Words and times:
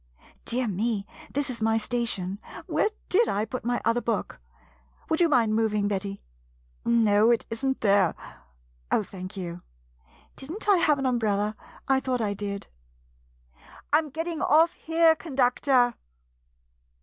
Dear 0.45 0.67
me! 0.67 1.05
this 1.31 1.47
is 1.51 1.61
my 1.61 1.77
station! 1.77 2.39
Where 2.65 2.89
did 3.07 3.29
I 3.29 3.45
put 3.45 3.63
my 3.63 3.79
other 3.85 4.01
book? 4.01 4.39
Would 5.09 5.19
you 5.21 5.29
mind 5.29 5.53
moving, 5.53 5.87
Betty? 5.87 6.23
No— 6.83 7.29
it 7.31 7.45
is 7.51 7.63
n't 7.63 7.81
there. 7.81 8.15
Oh, 8.91 9.03
thank 9.03 9.37
you. 9.37 9.61
Did 10.35 10.49
n't 10.53 10.67
I 10.67 10.77
have 10.77 10.97
an 10.97 11.05
umbrella? 11.05 11.55
I 11.87 11.99
thought 11.99 12.19
I 12.19 12.33
did. 12.33 12.65
[Calls.] 13.53 13.73
I'm 13.93 14.09
getting 14.09 14.41
off 14.41 14.73
here, 14.73 15.13
con 15.15 15.35
ductor. 15.35 15.93